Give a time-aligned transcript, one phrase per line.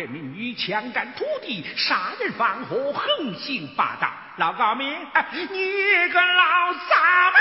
[0.00, 4.10] 这民女强占土地，杀人放火，横行霸道。
[4.38, 4.90] 老高明，
[5.50, 7.38] 你个老杂毛！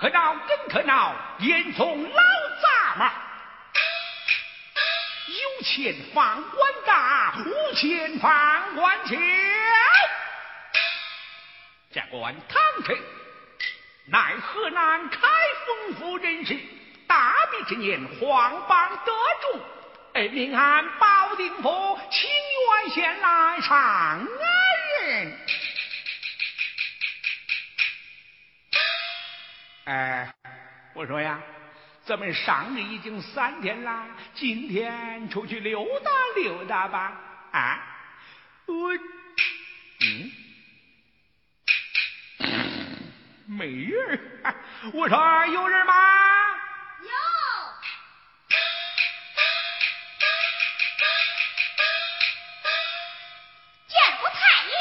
[0.00, 2.22] 可恼更可恼，严嵩老
[2.62, 3.12] 杂毛，
[5.26, 9.14] 有钱放官大，无钱放官小。
[11.92, 12.96] 下官贪臣，
[14.06, 15.18] 乃河南开
[15.66, 16.58] 封府人士，
[17.06, 19.12] 大明之年，黄榜得
[19.52, 19.60] 中，
[20.14, 24.26] 哎，名安保定府清苑县来上安
[25.02, 25.38] 人。
[32.02, 37.12] 咱们上任已经三天了，今天出去溜达溜达吧。
[37.52, 37.78] 啊，
[38.66, 38.90] 我，
[40.00, 40.32] 嗯，
[43.46, 44.18] 没人。
[44.92, 45.92] 我说有人吗？
[47.02, 47.08] 有。
[53.86, 54.72] 见过太爷。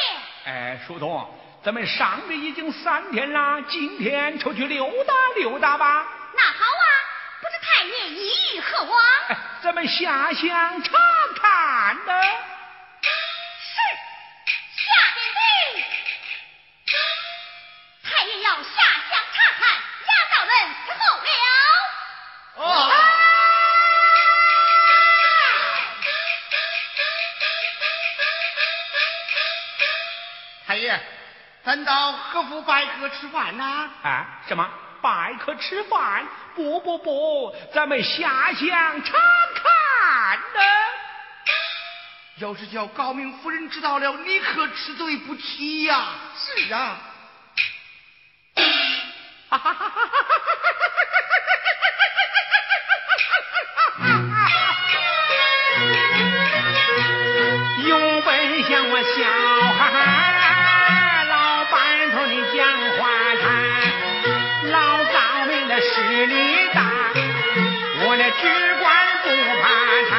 [0.45, 1.27] 哎，书童，
[1.64, 6.08] 咱们上任已经三天了，今天出去溜达溜达吧。
[6.36, 6.86] 那好啊。
[7.42, 9.02] 不知太爷意欲何往？
[9.62, 10.97] 咱们下乡查
[32.49, 33.89] 到何府拜客吃饭呐？
[34.01, 34.25] 啊？
[34.47, 34.67] 什么？
[35.01, 36.25] 拜客吃饭？
[36.55, 39.17] 不不不，咱们下乡查
[39.53, 40.61] 看呢。
[42.37, 46.07] 要是叫高明夫人知道了，你可吃罪不起呀！
[46.35, 46.97] 是啊。
[65.81, 66.35] 势力
[66.73, 66.81] 大，
[68.05, 68.41] 我那只
[68.79, 68.85] 管
[69.23, 69.28] 不
[69.61, 69.64] 怕
[70.09, 70.14] 他，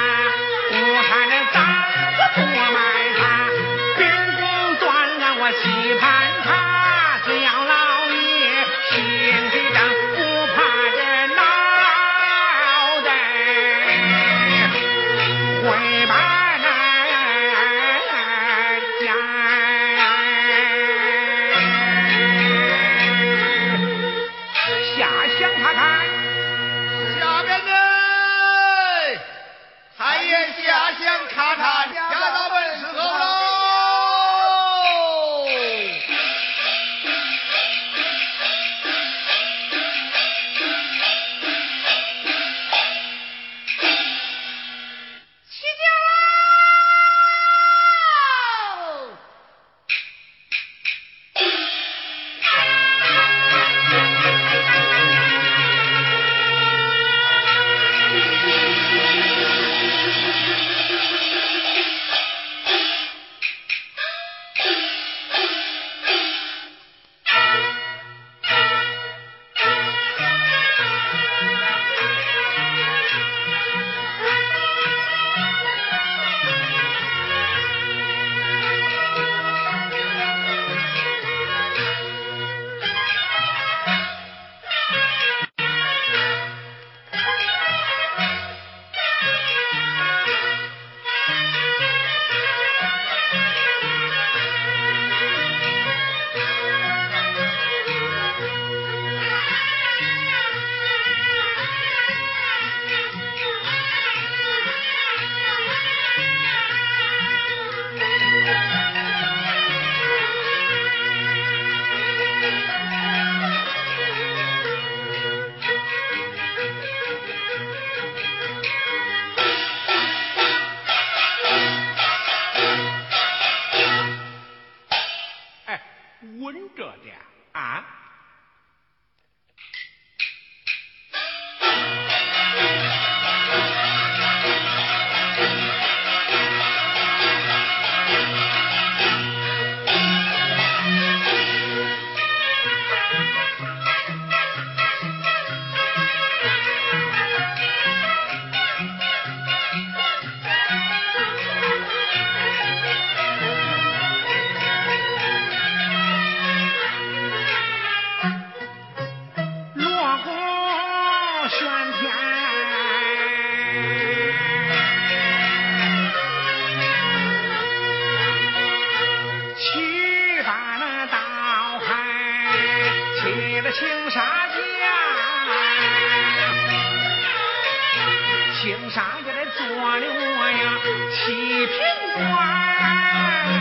[179.99, 180.79] 的做了呀
[181.11, 181.77] 七品
[182.15, 183.60] 官。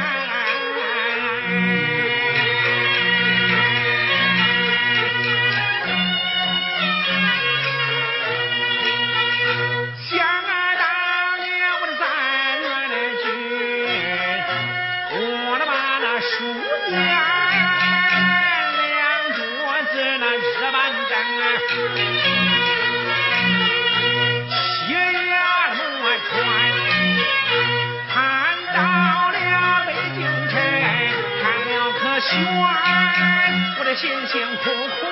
[33.96, 35.08] 辛辛苦苦，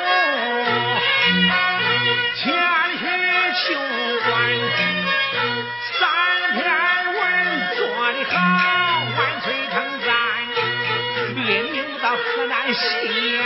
[2.35, 2.45] 千
[2.97, 3.01] 去
[3.65, 3.65] 求
[4.29, 4.31] 官，
[5.99, 5.99] 三
[6.53, 6.55] 篇
[7.11, 7.19] 文
[7.75, 7.79] 做
[8.13, 8.35] 的好，
[9.17, 9.75] 万岁称
[10.05, 10.09] 赞，
[11.35, 12.79] 列名到河南西
[13.33, 13.37] 阳，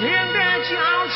[0.00, 1.08] 下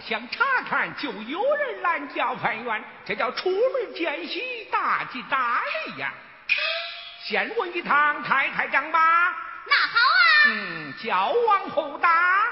[0.00, 6.12] 乡查看，就有人拦轿判员，这叫出门见喜，大吉大利呀！
[7.22, 9.36] 先问一趟太太丈吧。
[9.66, 10.24] 那好啊。
[10.46, 12.47] 嗯，叫往后打。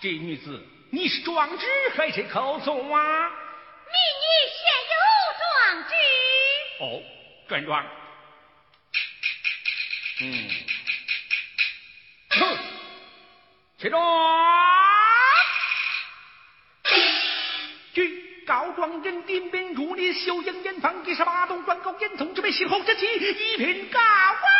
[0.00, 0.66] 这女子。
[0.90, 3.30] 你是壮志还是口诵啊？
[3.86, 4.26] 民女
[4.56, 4.96] 现有
[5.38, 5.94] 壮志。
[6.80, 7.02] 哦，
[7.48, 7.84] 转转。
[10.22, 10.50] 嗯，
[12.30, 12.58] 哼，
[13.78, 14.00] 起状。
[17.92, 24.59] 据告状人丁兵如你修营严防一十八洞转告严嵩之辈，先后之起一品高官。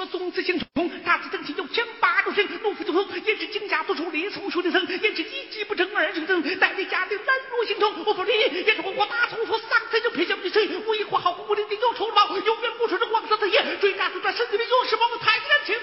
[0.00, 10.66] 一十多个宗子行冲，大字登基有枪八路神，怒夫就横，言之惊驾做出力从出的僧，言之一计不成二成僧，带领家丁拦路行通，我不理，言之我国大从说丧才就偏向于谁？
[10.86, 15.79] 我一国好武林的有仇报，有冤无仇的王色的夜，追杀追抓身体的有事王太监，请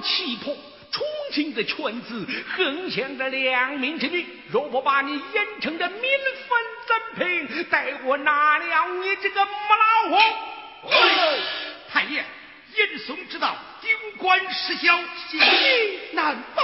[0.00, 0.56] 气魄，
[0.90, 2.26] 重庆的圈子
[2.56, 7.64] 横向的良民之女，若不把你演成这民愤怎平？
[7.64, 9.50] 待我拿了你这个母
[10.10, 10.18] 老虎！
[11.90, 12.24] 太爷，
[12.74, 14.96] 严嵩知道，顶官失孝，
[15.28, 15.40] 心
[16.12, 16.62] 难保。